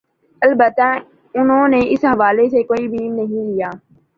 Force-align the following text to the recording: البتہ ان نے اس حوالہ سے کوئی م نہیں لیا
البتہ 0.41 0.87
ان 1.35 1.49
نے 1.71 1.81
اس 1.89 2.05
حوالہ 2.05 2.47
سے 2.51 2.63
کوئی 2.63 2.87
م 2.87 3.13
نہیں 3.15 3.43
لیا 3.47 3.69